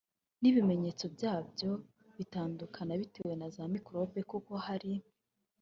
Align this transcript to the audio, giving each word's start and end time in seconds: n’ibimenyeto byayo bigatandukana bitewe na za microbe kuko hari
n’ibimenyeto 0.41 1.05
byayo 1.15 1.71
bigatandukana 2.05 2.93
bitewe 3.01 3.33
na 3.39 3.47
za 3.55 3.63
microbe 3.73 4.19
kuko 4.31 4.51
hari 4.65 4.91